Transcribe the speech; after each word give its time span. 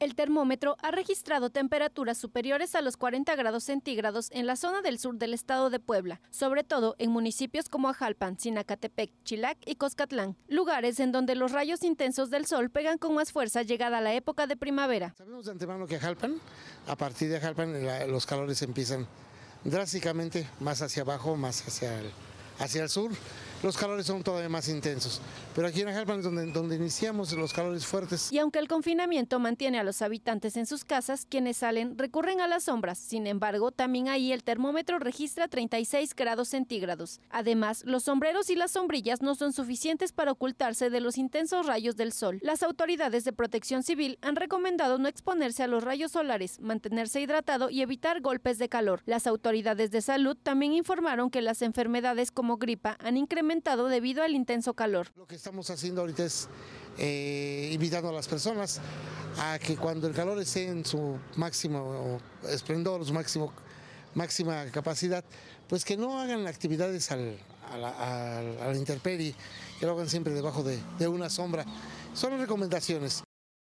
El 0.00 0.14
termómetro 0.14 0.76
ha 0.80 0.92
registrado 0.92 1.50
temperaturas 1.50 2.18
superiores 2.18 2.76
a 2.76 2.82
los 2.82 2.96
40 2.96 3.34
grados 3.34 3.64
centígrados 3.64 4.28
en 4.30 4.46
la 4.46 4.54
zona 4.54 4.80
del 4.80 5.00
sur 5.00 5.16
del 5.16 5.34
estado 5.34 5.70
de 5.70 5.80
Puebla, 5.80 6.20
sobre 6.30 6.62
todo 6.62 6.94
en 7.00 7.10
municipios 7.10 7.68
como 7.68 7.88
Ajalpan, 7.88 8.38
Sinacatepec, 8.38 9.10
Chilac 9.24 9.58
y 9.66 9.74
Coscatlán, 9.74 10.36
lugares 10.46 11.00
en 11.00 11.10
donde 11.10 11.34
los 11.34 11.50
rayos 11.50 11.82
intensos 11.82 12.30
del 12.30 12.46
sol 12.46 12.70
pegan 12.70 12.98
con 12.98 13.12
más 13.14 13.32
fuerza 13.32 13.62
llegada 13.62 14.00
la 14.00 14.14
época 14.14 14.46
de 14.46 14.56
primavera. 14.56 15.14
Sabemos 15.18 15.46
de 15.46 15.50
antemano 15.50 15.88
que 15.88 15.96
Ajalpan, 15.96 16.40
a 16.86 16.94
partir 16.94 17.28
de 17.30 17.38
Ajalpan, 17.38 18.08
los 18.08 18.24
calores 18.24 18.62
empiezan 18.62 19.04
drásticamente 19.64 20.48
más 20.60 20.80
hacia 20.80 21.02
abajo, 21.02 21.36
más 21.36 21.66
hacia 21.66 21.98
el, 21.98 22.10
hacia 22.60 22.84
el 22.84 22.88
sur 22.88 23.10
los 23.62 23.76
calores 23.76 24.06
son 24.06 24.22
todavía 24.22 24.48
más 24.48 24.68
intensos. 24.68 25.20
Pero 25.54 25.66
aquí 25.66 25.80
en 25.80 25.88
Ajalpan 25.88 26.18
es 26.20 26.24
donde, 26.24 26.46
donde 26.52 26.76
iniciamos 26.76 27.32
los 27.32 27.52
calores 27.52 27.84
fuertes. 27.84 28.32
Y 28.32 28.38
aunque 28.38 28.60
el 28.60 28.68
confinamiento 28.68 29.40
mantiene 29.40 29.80
a 29.80 29.84
los 29.84 30.00
habitantes 30.02 30.56
en 30.56 30.66
sus 30.66 30.84
casas, 30.84 31.26
quienes 31.28 31.56
salen 31.56 31.98
recurren 31.98 32.40
a 32.40 32.46
las 32.46 32.64
sombras. 32.64 32.98
Sin 32.98 33.26
embargo, 33.26 33.72
también 33.72 34.08
ahí 34.08 34.32
el 34.32 34.44
termómetro 34.44 35.00
registra 35.00 35.48
36 35.48 36.14
grados 36.14 36.48
centígrados. 36.48 37.20
Además, 37.30 37.82
los 37.84 38.04
sombreros 38.04 38.48
y 38.50 38.54
las 38.54 38.70
sombrillas 38.70 39.22
no 39.22 39.34
son 39.34 39.52
suficientes 39.52 40.12
para 40.12 40.30
ocultarse 40.32 40.90
de 40.90 41.00
los 41.00 41.18
intensos 41.18 41.66
rayos 41.66 41.96
del 41.96 42.12
sol. 42.12 42.38
Las 42.42 42.62
autoridades 42.62 43.24
de 43.24 43.32
protección 43.32 43.82
civil 43.82 44.18
han 44.22 44.36
recomendado 44.36 44.98
no 44.98 45.08
exponerse 45.08 45.64
a 45.64 45.66
los 45.66 45.82
rayos 45.82 46.12
solares, 46.12 46.60
mantenerse 46.60 47.20
hidratado 47.20 47.70
y 47.70 47.82
evitar 47.82 48.20
golpes 48.20 48.58
de 48.58 48.68
calor. 48.68 49.02
Las 49.04 49.26
autoridades 49.26 49.90
de 49.90 50.00
salud 50.00 50.36
también 50.40 50.74
informaron 50.74 51.30
que 51.30 51.42
las 51.42 51.62
enfermedades 51.62 52.30
como 52.30 52.58
gripa 52.58 52.96
han 53.00 53.16
incrementado 53.16 53.47
debido 53.88 54.22
al 54.22 54.34
intenso 54.34 54.74
calor. 54.74 55.08
Lo 55.16 55.26
que 55.26 55.34
estamos 55.34 55.70
haciendo 55.70 56.02
ahorita 56.02 56.24
es 56.24 56.48
eh, 56.98 57.70
invitando 57.72 58.08
a 58.08 58.12
las 58.12 58.28
personas 58.28 58.80
a 59.38 59.58
que 59.58 59.76
cuando 59.76 60.06
el 60.06 60.14
calor 60.14 60.38
esté 60.40 60.68
en 60.68 60.84
su 60.84 61.18
máximo 61.36 62.20
esplendor, 62.48 63.04
su 63.04 63.12
máximo 63.14 63.52
máxima 64.14 64.66
capacidad, 64.72 65.24
pues 65.68 65.84
que 65.84 65.96
no 65.96 66.18
hagan 66.18 66.46
actividades 66.46 67.10
al, 67.12 67.38
a, 67.70 68.42
la, 68.42 68.76
intemperie, 68.76 69.34
que 69.78 69.86
lo 69.86 69.92
hagan 69.92 70.08
siempre 70.08 70.32
debajo 70.32 70.62
de, 70.62 70.78
de 70.98 71.08
una 71.08 71.30
sombra. 71.30 71.64
Son 72.14 72.38
recomendaciones. 72.38 73.22